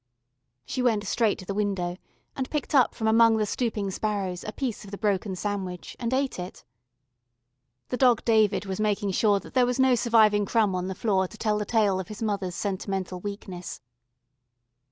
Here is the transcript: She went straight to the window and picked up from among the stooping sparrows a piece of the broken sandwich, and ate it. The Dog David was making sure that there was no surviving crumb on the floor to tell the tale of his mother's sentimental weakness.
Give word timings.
She 0.65 0.81
went 0.81 1.03
straight 1.05 1.37
to 1.37 1.45
the 1.45 1.53
window 1.53 1.95
and 2.35 2.49
picked 2.49 2.73
up 2.73 2.95
from 2.95 3.07
among 3.07 3.37
the 3.37 3.45
stooping 3.45 3.91
sparrows 3.91 4.43
a 4.43 4.51
piece 4.51 4.83
of 4.83 4.89
the 4.89 4.97
broken 4.97 5.35
sandwich, 5.35 5.95
and 5.99 6.11
ate 6.11 6.39
it. 6.39 6.63
The 7.89 7.97
Dog 7.97 8.25
David 8.25 8.65
was 8.65 8.79
making 8.79 9.11
sure 9.11 9.39
that 9.39 9.53
there 9.53 9.67
was 9.67 9.79
no 9.79 9.93
surviving 9.93 10.47
crumb 10.47 10.73
on 10.73 10.87
the 10.87 10.95
floor 10.95 11.27
to 11.27 11.37
tell 11.37 11.59
the 11.59 11.65
tale 11.65 11.99
of 11.99 12.07
his 12.07 12.23
mother's 12.23 12.55
sentimental 12.55 13.19
weakness. 13.19 13.79